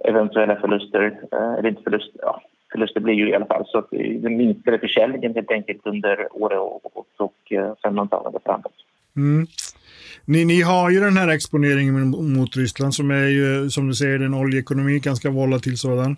eventuella 0.06 0.56
förluster, 0.56 1.20
eller 1.32 1.70
inte 1.70 1.84
förluster, 1.84 2.20
ja, 2.22 2.42
förluster 2.72 3.00
blir 3.00 3.14
ju 3.14 3.30
i 3.30 3.36
alla 3.36 3.46
fall 3.46 3.64
så 3.68 3.78
att 3.78 3.88
det 3.92 4.30
minskade 4.30 4.80
försäljningen 4.80 5.36
helt 5.36 5.52
enkelt 5.52 5.82
under 5.84 6.28
året 6.32 6.60
och, 6.60 6.98
och, 6.98 7.08
och 7.18 7.34
sen 7.82 8.00
antagligen 8.00 8.42
framåt. 8.46 8.74
Mm. 9.16 9.48
Ni, 10.26 10.46
ni 10.46 10.62
har 10.62 10.90
ju 10.90 11.00
den 11.00 11.18
här 11.18 11.28
exponeringen 11.28 12.10
mot 12.38 12.56
Ryssland 12.58 12.94
som 12.94 13.12
är 13.12 13.28
ju, 13.28 13.70
som 13.70 13.88
du 13.88 13.94
säger, 13.94 14.20
en 14.20 14.34
oljeekonomi, 14.34 15.00
ganska 15.00 15.30
volatil 15.30 15.78
sådan. 15.78 16.18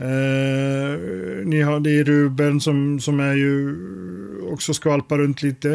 Eh, 0.00 0.98
ni 1.44 1.62
har, 1.62 1.80
det 1.80 2.00
är 2.00 2.04
Ruben 2.04 2.60
som, 2.60 3.00
som 3.00 3.20
är 3.20 3.34
ju 3.34 3.76
också 4.52 4.74
skvalpar 4.74 5.18
runt 5.18 5.42
lite. 5.42 5.72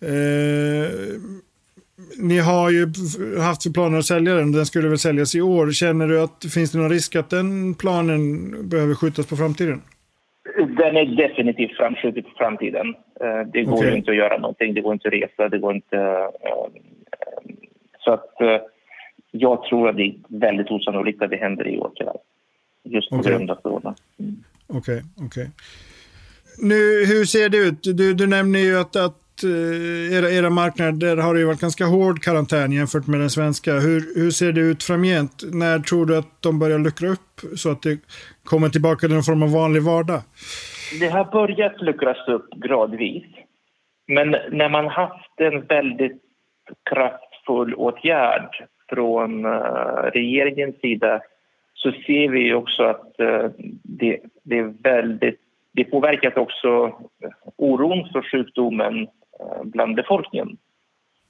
Eh, 0.00 0.90
ni 2.18 2.38
har 2.38 2.70
ju 2.70 2.86
haft 3.40 3.74
planer 3.74 3.98
att 3.98 4.04
sälja 4.04 4.34
den. 4.34 4.52
Den 4.52 4.66
skulle 4.66 4.88
väl 4.88 4.98
säljas 4.98 5.34
i 5.34 5.40
år. 5.40 5.70
Känner 5.70 6.08
du 6.08 6.22
att 6.22 6.44
finns 6.54 6.72
det 6.72 6.78
någon 6.78 6.90
risk 6.90 7.16
att 7.16 7.30
den 7.30 7.74
planen 7.74 8.18
behöver 8.68 8.94
skjutas 8.94 9.26
på 9.26 9.36
framtiden? 9.36 9.82
Den 10.56 10.96
är 10.96 11.16
definitivt 11.28 11.76
framskjuten 11.76 12.22
på 12.22 12.30
framtiden. 12.36 12.94
Eh, 13.20 13.46
det 13.52 13.62
går 13.62 13.72
okay. 13.72 13.96
inte 13.96 14.10
att 14.10 14.16
göra 14.16 14.38
någonting. 14.38 14.74
Det 14.74 14.80
går 14.80 14.92
inte 14.92 15.08
att 15.08 15.14
resa. 15.14 15.48
Det 15.48 15.58
går 15.58 15.74
inte... 15.74 15.96
Eh, 15.96 16.68
så 17.98 18.12
att 18.12 18.40
eh, 18.40 18.56
jag 19.30 19.62
tror 19.62 19.88
att 19.88 19.96
det 19.96 20.02
är 20.02 20.14
väldigt 20.28 20.70
osannolikt 20.70 21.22
att 21.22 21.30
det 21.30 21.36
händer 21.36 21.68
i 21.68 21.78
år 21.78 21.90
tyvärr 21.94 22.16
just 22.84 23.10
på 23.10 23.16
okay. 23.16 23.32
grund 23.32 23.50
av 23.50 23.54
corona. 23.54 23.94
Okej, 24.16 24.26
mm. 24.26 24.42
okej. 24.66 25.02
Okay, 25.16 25.26
okay. 25.26 25.48
Nu, 26.62 27.04
hur 27.06 27.24
ser 27.24 27.48
det 27.48 27.56
ut? 27.56 27.82
Du, 27.82 28.14
du 28.14 28.26
nämner 28.26 28.58
ju 28.58 28.78
att, 28.78 28.96
att 28.96 29.44
uh, 29.44 30.18
era, 30.18 30.30
era 30.30 30.50
marknader 30.50 31.16
har 31.16 31.34
ju 31.34 31.44
varit 31.44 31.60
ganska 31.60 31.84
hård 31.84 32.22
karantän 32.22 32.72
jämfört 32.72 33.06
med 33.06 33.20
den 33.20 33.30
svenska. 33.30 33.72
Hur, 33.72 34.20
hur 34.20 34.30
ser 34.30 34.52
det 34.52 34.60
ut 34.60 34.82
framgent? 34.82 35.42
När 35.52 35.78
tror 35.78 36.06
du 36.06 36.16
att 36.16 36.42
de 36.42 36.58
börjar 36.58 36.78
luckra 36.78 37.08
upp 37.08 37.40
så 37.56 37.70
att 37.70 37.82
det 37.82 37.98
kommer 38.44 38.68
tillbaka 38.68 39.00
till 39.00 39.14
någon 39.14 39.22
form 39.22 39.42
av 39.42 39.52
vanlig 39.52 39.82
vardag? 39.82 40.20
Det 41.00 41.08
har 41.08 41.24
börjat 41.24 41.80
luckras 41.80 42.28
upp 42.28 42.50
gradvis. 42.50 43.24
Men 44.08 44.30
när 44.30 44.68
man 44.68 44.86
haft 44.86 45.40
en 45.40 45.66
väldigt 45.66 46.22
kraftfull 46.90 47.74
åtgärd 47.74 48.68
från 48.88 49.44
uh, 49.44 49.52
regeringens 50.12 50.80
sida 50.80 51.20
så 51.82 51.92
ser 52.06 52.28
vi 52.28 52.54
också 52.54 52.82
att 52.82 53.20
eh, 53.20 53.50
det, 53.82 54.18
det, 54.42 54.58
är 54.58 54.74
väldigt, 54.82 55.40
det 55.72 55.84
påverkar 55.84 56.38
också 56.38 56.94
oron 57.56 58.08
för 58.12 58.22
sjukdomen 58.22 59.02
eh, 59.40 59.64
bland 59.64 59.94
befolkningen. 59.94 60.56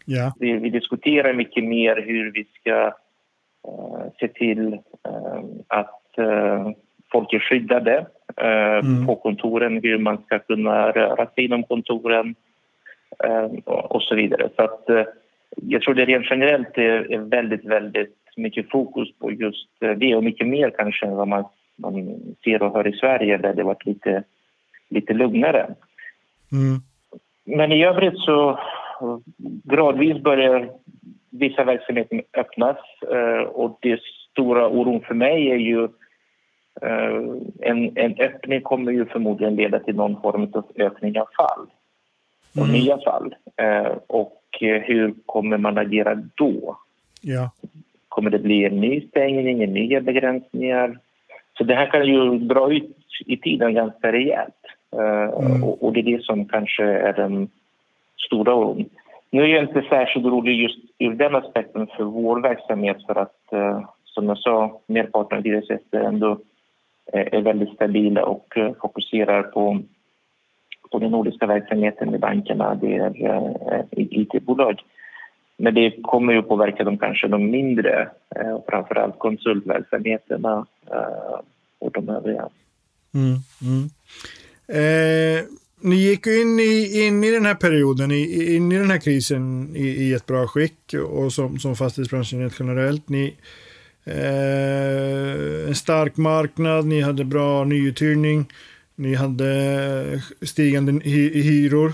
Ja. 0.04 0.33
Vi, 0.40 0.52
vi, 0.52 0.71
diskuterar 0.71 1.33
mycket 1.33 1.64
mer 1.64 2.02
hur 2.07 2.33
vi 2.33 2.45
ska 2.45 2.87
uh, 2.87 4.11
se 4.21 4.28
till 4.28 4.73
uh, 5.09 5.42
att 5.66 6.19
uh, 6.19 6.71
folk 7.12 7.33
är 7.33 7.38
skyddade 7.38 8.07
mm. 8.37 9.07
på 9.07 9.16
kontoren, 9.16 9.80
hur 9.83 9.99
man 9.99 10.19
ska 10.23 10.38
kunna 10.38 10.90
röra 10.90 11.26
sig 11.26 11.45
inom 11.45 11.62
kontoren 11.62 12.35
och, 13.64 13.95
och 13.95 14.02
så 14.02 14.14
vidare. 14.14 14.49
Så 14.57 14.62
att, 14.62 14.85
jag 15.57 15.83
tror 15.83 15.95
det 15.95 16.04
rent 16.04 16.26
generellt 16.30 16.78
är, 16.78 17.12
är 17.12 17.19
väldigt, 17.19 17.64
väldigt 17.64 18.19
mycket 18.40 18.70
fokus 18.70 19.09
på 19.18 19.32
just 19.32 19.82
eh, 19.82 19.90
det 19.90 20.16
och 20.16 20.25
mycket 20.25 20.47
mer 20.47 20.73
kanske 20.78 21.06
än 21.06 21.16
vad 21.16 21.28
man, 21.28 21.44
man 21.76 22.20
ser 22.44 22.62
och 22.62 22.73
hör 22.73 22.87
i 22.87 22.92
Sverige 22.92 23.37
där 23.37 23.54
det 23.54 23.62
varit 23.62 23.87
lite, 23.87 24.23
lite 24.88 25.12
lugnare. 25.12 25.75
Mm. 26.52 26.80
Men 27.44 27.73
i 27.73 27.85
övrigt 27.85 28.18
så 28.18 28.59
gradvis 29.64 30.23
börjar 30.23 30.70
vissa 31.30 31.64
verksamheter 31.64 32.23
öppnas 32.32 32.76
eh, 33.02 33.42
och 33.42 33.78
det 33.82 34.00
stora 34.30 34.68
oron 34.68 35.00
för 35.00 35.14
mig 35.14 35.50
är 35.50 35.56
ju 35.56 35.85
eh, 36.82 37.20
en, 37.61 37.99
en 37.99 38.14
öppning 38.18 38.61
kommer 38.61 38.92
ju 38.92 39.06
förmodligen 39.06 39.56
leda 39.56 39.78
till 39.78 39.94
någon 39.94 40.20
form 40.20 40.50
av 40.52 40.64
ökning 40.76 41.20
av 41.20 41.28
fall 41.37 41.66
och 42.56 42.68
mm. 42.68 42.73
nya 42.73 42.99
fall. 42.99 43.35
Och 44.06 44.37
hur 44.61 45.14
kommer 45.26 45.56
man 45.56 45.78
agera 45.78 46.14
då? 46.14 46.76
Ja. 47.20 47.50
Kommer 48.20 48.30
det 48.30 48.38
bli 48.38 48.64
en 48.64 48.80
ny 48.80 49.00
stängning, 49.08 49.72
nya 49.72 50.00
begränsningar? 50.00 50.98
Så 51.58 51.64
det 51.64 51.74
här 51.74 51.86
kan 51.86 52.06
ju 52.06 52.38
dra 52.38 52.72
ut 52.72 52.96
i 53.26 53.36
tiden 53.36 53.74
ganska 53.74 54.12
rejält. 54.12 54.62
Mm. 54.92 55.64
Och, 55.64 55.84
och, 55.84 55.92
det 55.92 56.00
är 56.00 56.02
det 56.02 56.24
som 56.24 56.44
kanske 56.44 56.84
är 56.84 57.12
den 57.12 57.48
stora 58.26 58.54
oron. 58.54 58.84
Nu 59.30 59.42
är 59.42 59.46
jag 59.46 59.62
inte 59.62 59.82
särskilt 59.88 60.26
orolig 60.26 60.62
just 60.62 60.78
ur 60.98 61.14
den 61.14 61.34
aspekten 61.34 61.86
för 61.86 62.04
vår 62.04 62.40
verksamhet 62.40 62.96
för 63.06 63.18
att 63.18 63.40
som 64.04 64.28
jag 64.28 64.38
sa, 64.38 64.80
merparten 64.86 65.38
av 65.38 65.44
hyresgäster 65.44 66.00
ändå 66.00 66.38
är 67.12 67.40
väldigt 67.40 67.74
stabila 67.74 68.24
och 68.24 68.58
fokuserar 68.80 69.42
på, 69.42 69.82
på 70.90 70.98
den 70.98 71.10
nordiska 71.10 71.46
verksamheten 71.46 72.10
med 72.10 72.20
bankerna. 72.20 72.74
Det 72.74 72.96
är 72.96 73.84
IT-bolag. 73.90 74.82
Men 75.62 75.74
det 75.74 75.94
kommer 76.02 76.32
ju 76.32 76.42
påverka 76.42 76.84
de 76.84 76.98
kanske 76.98 77.28
de 77.28 77.50
mindre, 77.50 78.08
eh, 78.36 78.58
framförallt 78.68 79.18
konsultverksamheterna 79.18 80.66
eh, 80.90 81.40
och 81.78 81.92
de 81.92 82.08
övriga. 82.08 82.48
Mm, 83.14 83.36
mm. 83.62 83.90
Eh, 84.68 85.44
ni 85.80 85.96
gick 85.96 86.26
in 86.26 86.60
i, 86.60 87.02
in 87.06 87.24
i 87.24 87.30
den 87.30 87.46
här 87.46 87.54
perioden, 87.54 88.10
i, 88.10 88.54
in 88.56 88.72
i 88.72 88.78
den 88.78 88.90
här 88.90 88.98
krisen 88.98 89.76
i, 89.76 89.86
i 89.86 90.14
ett 90.14 90.26
bra 90.26 90.46
skick 90.46 90.94
och 91.10 91.32
som, 91.32 91.58
som 91.58 91.76
fastighetsbranschen 91.76 92.40
rent 92.40 92.60
generellt. 92.60 93.08
Ni, 93.08 93.36
eh, 94.04 95.68
en 95.68 95.74
stark 95.74 96.16
marknad, 96.16 96.86
ni 96.86 97.00
hade 97.00 97.24
bra 97.24 97.64
nyuthyrning, 97.64 98.46
ni 98.94 99.14
hade 99.14 100.22
stigande 100.42 100.92
hy, 100.92 101.42
hyror 101.42 101.92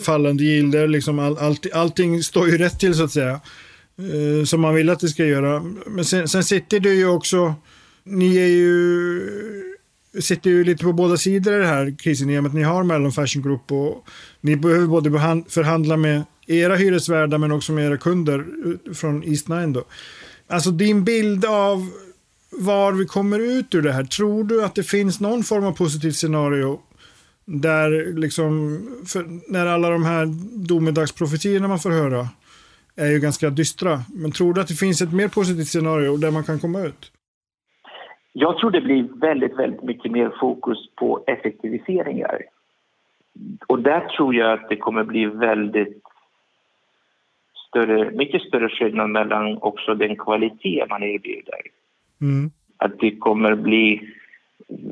fallande 0.00 0.44
gilder, 0.44 0.88
liksom 0.88 1.18
all, 1.18 1.38
all, 1.38 1.56
allting 1.72 2.22
står 2.22 2.48
ju 2.48 2.58
rätt 2.58 2.80
till 2.80 2.94
så 2.94 3.04
att 3.04 3.12
säga. 3.12 3.40
Eh, 3.98 4.44
som 4.44 4.60
man 4.60 4.74
vill 4.74 4.90
att 4.90 5.00
det 5.00 5.08
ska 5.08 5.24
göra. 5.24 5.62
Men 5.86 6.04
sen, 6.04 6.28
sen 6.28 6.44
sitter 6.44 6.80
det 6.80 6.94
ju 6.94 7.06
också, 7.06 7.54
ni 8.04 8.36
är 8.36 8.46
ju, 8.46 9.20
sitter 10.20 10.50
ju 10.50 10.64
lite 10.64 10.84
på 10.84 10.92
båda 10.92 11.16
sidor 11.16 11.54
i 11.54 11.58
det 11.58 11.66
här 11.66 11.96
krisen 11.98 12.30
i 12.30 12.38
och 12.38 12.42
med 12.42 12.48
att 12.50 12.54
ni 12.54 12.62
har 12.62 12.84
Mellon 12.84 13.12
Fashion 13.12 13.42
Group 13.42 13.72
och 13.72 14.04
ni 14.40 14.56
behöver 14.56 14.86
både 14.86 15.10
förhandla 15.48 15.96
med 15.96 16.22
era 16.46 16.76
hyresvärdar 16.76 17.38
men 17.38 17.52
också 17.52 17.72
med 17.72 17.86
era 17.86 17.96
kunder 17.96 18.44
från 18.94 19.24
East 19.24 19.48
Nine 19.48 19.72
då. 19.72 19.84
Alltså 20.46 20.70
din 20.70 21.04
bild 21.04 21.44
av 21.44 21.90
var 22.50 22.92
vi 22.92 23.06
kommer 23.06 23.38
ut 23.38 23.74
ur 23.74 23.82
det 23.82 23.92
här. 23.92 24.04
Tror 24.04 24.44
du 24.44 24.64
att 24.64 24.74
det 24.74 24.82
finns 24.82 25.20
någon 25.20 25.44
form 25.44 25.64
av 25.64 25.72
positivt 25.72 26.16
scenario 26.16 26.80
där 27.48 28.12
liksom, 28.20 28.78
när 29.48 29.66
alla 29.66 29.90
de 29.90 30.04
här 30.04 30.26
domedagsprofetiorna 30.68 31.68
man 31.68 31.78
får 31.78 31.90
höra 31.90 32.26
är 32.96 33.06
ju 33.06 33.18
ganska 33.18 33.50
dystra. 33.50 33.98
Men 34.14 34.32
tror 34.32 34.54
du 34.54 34.60
att 34.60 34.68
det 34.68 34.74
finns 34.74 35.02
ett 35.02 35.12
mer 35.12 35.28
positivt 35.28 35.68
scenario 35.68 36.16
där 36.16 36.30
man 36.30 36.44
kan 36.44 36.58
komma 36.58 36.80
ut? 36.80 37.12
Jag 38.32 38.58
tror 38.58 38.70
det 38.70 38.80
blir 38.80 39.02
väldigt, 39.02 39.58
väldigt 39.58 39.82
mycket 39.82 40.12
mer 40.12 40.32
fokus 40.40 40.78
på 40.96 41.24
effektiviseringar. 41.26 42.42
Och 43.66 43.82
där 43.82 44.00
tror 44.00 44.34
jag 44.34 44.52
att 44.52 44.68
det 44.68 44.76
kommer 44.76 45.04
bli 45.04 45.26
väldigt 45.26 46.02
större, 47.68 48.10
mycket 48.10 48.42
större 48.42 48.68
skillnad 48.68 49.10
mellan 49.10 49.58
också 49.62 49.94
den 49.94 50.16
kvalitet 50.16 50.86
man 50.90 51.02
erbjuder. 51.02 51.60
Mm. 52.20 52.50
Att 52.76 52.98
det 52.98 53.16
kommer 53.16 53.54
bli 53.54 54.10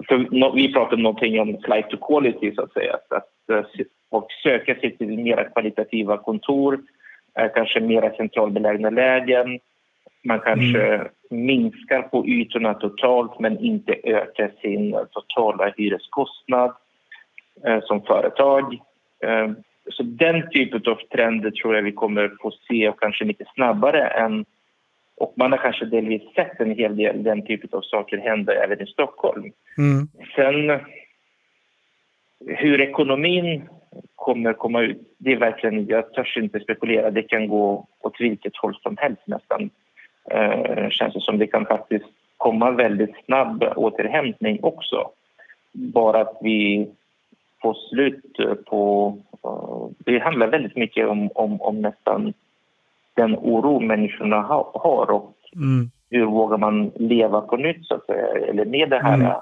för 0.09 0.54
vi 0.54 0.73
pratar 0.73 0.97
någonting 0.97 1.40
om 1.40 1.59
flight 1.64 1.90
to 1.90 1.97
quality, 1.97 2.54
så 2.54 2.62
att 2.62 2.73
säga. 2.73 2.99
Att 3.11 3.28
folk 4.11 4.33
söker 4.42 4.75
sig 4.75 4.97
till 4.97 5.18
mer 5.18 5.50
kvalitativa 5.52 6.16
kontor, 6.16 6.80
eh, 7.38 7.50
kanske 7.54 7.80
mer 7.80 8.14
centralbelägna 8.16 8.90
lägen. 8.90 9.59
Man 10.25 10.40
kanske 10.40 10.87
mm. 10.87 11.09
minskar 11.30 12.02
på 12.02 12.26
ytorna 12.26 12.75
totalt 12.75 13.40
men 13.40 13.58
inte 13.58 13.95
ökar 14.04 14.52
sin 14.62 14.97
totala 15.12 15.73
hyreskostnad 15.76 16.73
eh, 17.67 17.80
som 17.82 18.02
företag. 18.02 18.75
Eh, 19.25 19.50
så 19.91 20.02
den 20.02 20.50
typen 20.50 20.93
av 20.93 20.99
trender 21.12 21.50
tror 21.50 21.76
jag 21.76 21.82
vi 21.82 21.93
kommer 21.93 22.32
få 22.43 22.50
se 22.69 22.89
och 22.89 23.00
kanske 23.00 23.25
lite 23.25 23.45
snabbare 23.54 24.06
än 24.06 24.45
och 25.17 25.35
man 25.37 25.52
har 25.52 25.59
kanske 25.59 25.85
delvis 25.85 26.23
sett 26.35 26.61
en 26.61 26.75
hel 26.75 26.97
del 26.97 27.23
den 27.23 27.47
typen 27.47 27.71
av 27.73 27.81
saker 27.81 28.19
hända 28.19 28.65
även 28.65 28.83
i 28.83 28.87
Stockholm. 28.87 29.52
Mm. 29.79 30.09
Sen 30.35 30.81
hur 32.47 32.81
ekonomin 32.81 33.69
kommer 34.15 34.52
komma 34.52 34.81
ut, 34.81 35.15
det 35.19 35.33
är 35.33 35.37
verkligen, 35.37 35.87
jag 35.87 36.13
törs 36.13 36.37
inte 36.37 36.61
spekulera. 36.61 37.11
Det 37.11 37.23
kan 37.23 37.49
gå 37.49 37.87
åt 38.00 38.21
vilket 38.21 38.57
håll 38.57 38.75
som 38.83 38.97
helst 38.97 39.23
nästan. 39.26 39.71
Eh, 40.31 40.89
känns 40.89 41.15
det 41.15 41.21
som 41.21 41.39
det 41.39 41.47
kan 41.47 41.67
faktiskt 41.67 42.07
komma 42.37 42.71
väldigt 42.71 43.15
snabb 43.25 43.65
återhämtning 43.76 44.59
också. 44.63 45.11
Bara 45.73 46.21
att 46.21 46.39
vi 46.43 46.89
får 47.63 47.75
slut 47.75 48.37
på... 48.67 49.09
Uh, 49.45 49.89
det 49.99 50.19
handlar 50.19 50.47
väldigt 50.47 50.76
mycket 50.76 51.09
om, 51.09 51.31
om, 51.35 51.61
om 51.61 51.83
nästan 51.83 52.33
den 53.17 53.35
oro 53.35 53.81
människorna 53.81 54.41
har 54.75 55.11
och 55.11 55.35
mm. 55.55 55.91
hur 56.11 56.25
vågar 56.25 56.59
man 56.59 56.91
leva 56.97 57.41
på 57.41 57.57
nytt 57.57 57.87
så 57.87 57.95
att 57.95 58.07
säga, 58.07 58.26
eller 58.49 58.65
med 58.65 58.91
det 58.91 58.99
här 58.99 59.15
mm. 59.15 59.33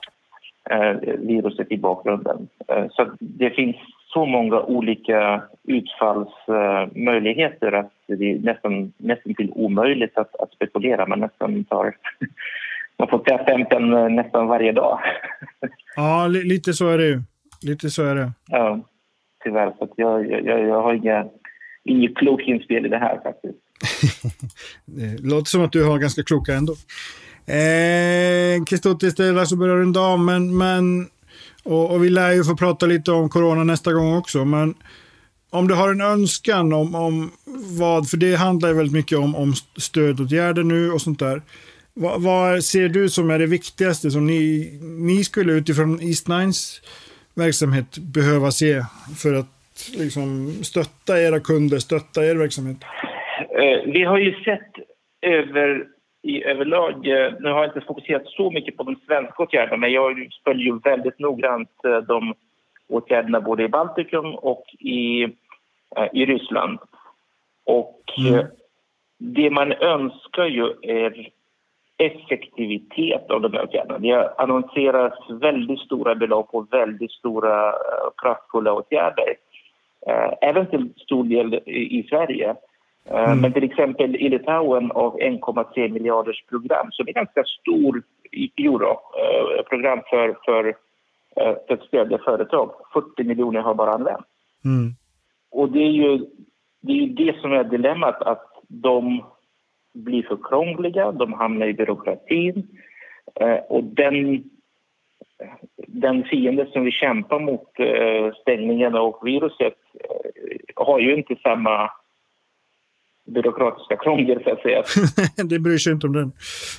eh, 0.70 0.96
viruset 1.18 1.72
i 1.72 1.78
bakgrunden. 1.78 2.48
Eh, 2.68 2.84
så 2.90 3.06
det 3.18 3.50
finns 3.50 3.76
så 4.14 4.26
många 4.26 4.60
olika 4.60 5.42
utfallsmöjligheter 5.64 7.72
att 7.72 7.92
det 8.06 8.30
är 8.30 8.38
nästan, 8.38 8.92
nästan 8.96 9.34
till 9.34 9.52
omöjligt 9.54 10.18
att, 10.18 10.40
att 10.40 10.52
spekulera. 10.52 11.06
Man 11.06 11.20
nästan 11.20 11.64
tar 11.64 11.96
man 12.98 13.08
får 13.08 13.18
ta 13.18 13.44
femten 13.44 14.14
nästan 14.16 14.46
varje 14.46 14.72
dag. 14.72 14.98
Ja, 15.96 16.26
lite 16.26 16.72
så 16.72 16.88
är 16.88 16.98
det 16.98 17.06
ju. 17.06 17.20
Lite 17.62 17.90
så 17.90 18.04
är 18.04 18.14
det. 18.14 18.32
Ja, 18.48 18.80
tyvärr. 19.44 19.72
Så 19.78 19.88
jag, 19.96 20.30
jag, 20.30 20.60
jag 20.60 20.82
har 20.82 20.94
inga, 20.94 21.26
inget 21.84 22.16
klokt 22.16 22.48
inspel 22.48 22.86
i 22.86 22.88
det 22.88 22.98
här 22.98 23.20
faktiskt. 23.22 23.58
det 24.84 25.18
låter 25.22 25.50
som 25.50 25.64
att 25.64 25.72
du 25.72 25.84
har 25.84 25.98
ganska 25.98 26.22
kloka 26.22 26.54
ändå. 26.54 26.72
Eh, 27.46 28.62
det 28.64 29.20
är 29.20 29.36
alltså 29.36 29.56
börjar 29.56 29.76
runda 29.76 30.00
av. 30.00 30.20
men, 30.20 30.56
men 30.56 31.08
och, 31.62 31.90
och, 31.90 32.04
vi 32.04 32.10
lär 32.10 32.32
ju 32.32 32.44
få 32.44 32.56
prata 32.56 32.86
lite 32.86 33.12
om 33.12 33.28
corona 33.28 33.64
nästa 33.64 33.92
gång 33.92 34.16
också. 34.16 34.44
Men 34.44 34.74
om 35.50 35.68
du 35.68 35.74
har 35.74 35.90
en 35.90 36.00
önskan 36.00 36.72
om, 36.72 36.94
om 36.94 37.30
vad, 37.78 38.10
för 38.10 38.16
det 38.16 38.34
handlar 38.34 38.68
ju 38.68 38.74
väldigt 38.74 38.92
mycket 38.92 39.18
om, 39.18 39.34
om 39.34 39.54
stödåtgärder 39.76 40.62
nu 40.62 40.92
och 40.92 41.02
sånt 41.02 41.18
där. 41.18 41.42
Vad, 41.94 42.22
vad, 42.22 42.64
ser 42.64 42.88
du 42.88 43.08
som 43.08 43.30
är 43.30 43.38
det 43.38 43.46
viktigaste 43.46 44.10
som 44.10 44.26
ni, 44.26 44.70
ni 44.82 45.24
skulle 45.24 45.52
utifrån 45.52 46.00
East 46.02 46.28
Nines 46.28 46.80
verksamhet 47.34 47.98
behöva 47.98 48.52
se 48.52 48.84
för 49.16 49.34
att 49.34 49.90
liksom, 49.96 50.54
stötta 50.62 51.20
era 51.20 51.40
kunder, 51.40 51.78
stötta 51.78 52.26
er 52.26 52.34
verksamhet? 52.34 52.78
Eh, 53.38 53.80
vi 53.86 54.04
har 54.04 54.18
ju 54.18 54.34
sett 54.44 54.72
över, 55.22 55.86
i 56.22 56.44
överlag, 56.44 57.06
eh, 57.06 57.32
nu 57.40 57.50
har 57.50 57.60
jag 57.60 57.66
inte 57.66 57.80
fokuserat 57.80 58.26
så 58.26 58.50
mycket 58.50 58.76
på 58.76 58.82
de 58.82 58.96
svenska 59.06 59.42
åtgärderna 59.42 59.76
men 59.76 59.92
jag 59.92 60.28
följer 60.44 60.66
ju 60.66 60.78
väldigt 60.78 61.18
noggrant 61.18 61.84
eh, 61.84 61.96
de 61.96 62.34
åtgärderna 62.88 63.40
både 63.40 63.62
i 63.62 63.68
Baltikum 63.68 64.34
och 64.34 64.64
i, 64.78 65.28
i 66.12 66.26
Ryssland. 66.26 66.78
Och 67.64 68.02
mm. 68.18 68.46
det 69.18 69.50
man 69.50 69.72
önskar 69.72 70.46
ju 70.46 70.72
är 70.82 71.28
effektivitet 71.96 73.30
av 73.30 73.40
de 73.40 73.52
här 73.52 73.64
åtgärderna. 73.64 73.98
Det 73.98 74.34
annonseras 74.38 75.12
väldigt 75.28 75.80
stora 75.80 76.14
belopp 76.14 76.48
och 76.50 76.72
väldigt 76.72 77.12
stora 77.12 77.74
kraftfulla 78.16 78.72
åtgärder. 78.72 79.34
Även 80.40 80.66
till 80.66 80.92
stor 80.96 81.24
del 81.24 81.54
i 81.66 82.06
Sverige. 82.08 82.54
Eh, 83.10 83.24
mm. 83.24 83.40
Men 83.40 83.52
till 83.52 83.64
exempel 83.64 84.16
i 84.16 84.28
Litauen 84.28 84.90
av 84.90 85.18
1,3 85.18 85.88
miljarders 85.88 86.44
program 86.44 86.88
som 86.90 87.08
är 87.08 87.12
ganska 87.12 87.44
stor 87.44 88.02
europrogram 88.58 89.98
eh, 89.98 90.04
för, 90.10 90.36
för, 90.44 90.68
eh, 91.36 91.54
för 91.66 91.74
att 91.74 91.82
stödja 91.82 92.18
företag. 92.18 92.70
40 92.92 93.24
miljoner 93.24 93.60
har 93.60 93.74
bara 93.74 93.94
använts. 93.94 94.28
Mm. 94.64 94.90
Och 95.50 95.72
det 95.72 95.82
är, 95.82 95.90
ju, 95.90 96.18
det 96.80 96.92
är 96.92 96.96
ju 96.96 97.06
det 97.06 97.40
som 97.40 97.52
är 97.52 97.64
dilemmat, 97.64 98.22
att 98.22 98.50
de 98.68 99.24
blir 99.94 100.22
för 100.22 100.38
krångliga, 100.42 101.12
de 101.12 101.32
hamnar 101.32 101.66
i 101.66 101.74
byråkratin 101.74 102.66
och 103.68 103.84
den, 103.84 104.44
den 105.76 106.24
fiende 106.24 106.66
som 106.72 106.84
vi 106.84 106.90
kämpar 106.90 107.38
mot, 107.40 107.70
stängningen 108.40 108.94
och 108.94 109.26
viruset, 109.26 109.74
har 110.74 110.98
ju 110.98 111.16
inte 111.16 111.36
samma 111.42 111.90
byråkratiska 113.26 113.96
krångel 113.96 114.42
så 114.44 114.50
att 114.50 114.62
säga. 114.62 114.82
det 115.48 115.58
bryr 115.58 115.78
sig 115.78 115.92
inte 115.92 116.06
om 116.06 116.12
den. 116.12 116.32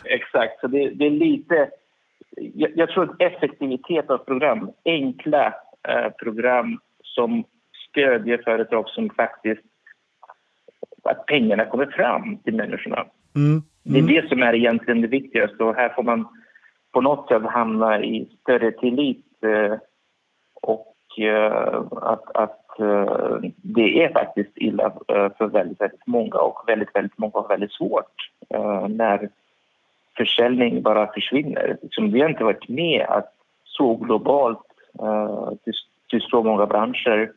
Exakt, 0.04 0.60
så 0.60 0.68
det, 0.68 0.90
det 0.90 1.06
är 1.06 1.12
lite... 1.12 1.70
Jag, 2.38 2.72
jag, 2.76 2.90
tror 2.90 3.04
att 3.04 3.22
effektivitet 3.22 4.10
av 4.10 4.18
program, 4.18 4.72
enkla 4.86 5.46
eh, 5.88 6.10
program 6.24 6.80
som 7.04 7.44
stödjer 7.90 8.42
företag 8.46 8.90
som 8.90 9.10
faktiskt... 9.10 9.62
Att 11.04 11.26
pengarna 11.26 11.66
kommer 11.66 11.86
fram 11.86 12.38
till 12.38 12.56
människorna. 12.56 13.06
Mm. 13.36 13.52
Mm. 13.52 13.64
Det 13.84 13.98
är 13.98 14.02
mm. 14.02 14.16
det 14.16 14.30
som 14.30 14.44
är 14.44 14.56
egentligen 14.56 15.02
det 15.02 15.08
viktigaste 15.08 15.64
och 15.64 15.76
här 15.76 15.90
får 15.90 16.04
man 16.04 16.28
på 16.94 17.02
något 17.02 17.28
sätt 17.28 17.44
hamna 17.44 18.04
i 18.04 18.38
större 18.42 18.72
tillit 18.72 19.44
eh, 19.44 19.78
och 20.62 20.96
att, 22.02 22.36
att 22.36 22.65
det 23.62 24.04
är 24.04 24.14
faktiskt 24.14 24.52
illa 24.56 24.94
för 25.08 25.48
väldigt, 25.48 25.82
väldigt 25.82 26.08
många 26.08 26.36
och 26.36 26.64
väldigt, 26.68 26.96
väldigt 26.96 27.18
många 27.18 27.32
har 27.34 27.48
väldigt 27.48 27.72
svårt 27.72 28.32
när 28.90 29.30
försäljning 30.18 30.82
bara 30.82 31.14
försvinner. 31.14 31.78
Liksom, 31.82 32.12
vi 32.12 32.22
har 32.22 32.30
inte 32.30 32.44
varit 32.44 32.70
med 32.70 33.06
att 33.10 33.34
så 33.64 33.96
globalt 33.96 34.60
till, 35.64 35.74
till 36.10 36.22
så 36.22 36.44
många 36.44 36.66
branscher 36.66 37.32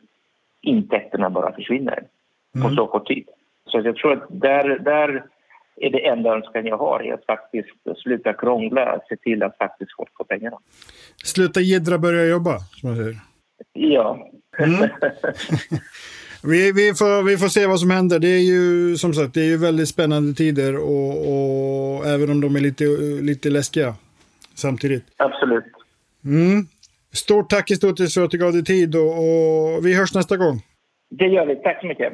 intäkterna 0.61 1.29
bara 1.29 1.53
försvinner 1.53 2.03
mm. 2.55 2.69
på 2.69 2.75
så 2.75 2.87
kort 2.87 3.07
tid. 3.07 3.29
Så 3.65 3.79
jag 3.79 3.95
tror 3.95 4.13
att 4.13 4.23
där, 4.29 4.79
där 4.79 5.23
är 5.75 5.89
det 5.89 6.07
enda 6.07 6.35
önskan 6.35 6.65
jag 6.65 6.77
har, 6.77 7.03
är 7.03 7.13
att 7.13 7.25
faktiskt 7.25 7.69
sluta 7.97 8.33
krångla, 8.33 8.99
se 9.09 9.15
till 9.15 9.43
att 9.43 9.57
faktiskt 9.57 9.91
folk 9.97 10.09
får 10.17 10.23
pengarna. 10.23 10.57
Sluta 11.23 11.59
jiddra, 11.59 11.97
börja 11.97 12.25
jobba, 12.25 12.59
som 12.59 12.89
man 12.89 12.97
säger. 12.97 13.28
Ja. 13.73 14.31
Mm. 14.59 14.79
vi, 16.43 16.71
vi, 16.71 16.93
får, 16.93 17.23
vi 17.23 17.37
får 17.37 17.47
se 17.47 17.67
vad 17.67 17.79
som 17.79 17.91
händer. 17.91 18.19
Det 18.19 18.27
är 18.27 18.43
ju 18.43 18.97
som 18.97 19.13
sagt 19.13 19.33
det 19.33 19.41
är 19.41 19.45
ju 19.45 19.57
väldigt 19.57 19.89
spännande 19.89 20.33
tider 20.33 20.77
och, 20.77 21.17
och 21.27 22.05
även 22.05 22.29
om 22.29 22.41
de 22.41 22.55
är 22.55 22.59
lite, 22.59 22.83
lite 23.21 23.49
läskiga 23.49 23.95
samtidigt. 24.55 25.03
Absolut. 25.17 25.63
Mm. 26.25 26.67
Stort 27.13 27.49
tack 27.49 27.71
Istotis 27.71 28.13
för 28.13 28.23
att 28.23 28.31
du 28.31 28.37
gav 28.37 28.53
dig 28.53 28.63
tid 28.63 28.95
och, 28.95 29.11
och 29.11 29.85
vi 29.85 29.95
hörs 29.95 30.13
nästa 30.13 30.37
gång. 30.37 30.61
Det 31.09 31.27
gör 31.27 31.45
vi. 31.45 31.55
Tack 31.55 31.81
så 31.81 31.87
mycket. 31.87 32.13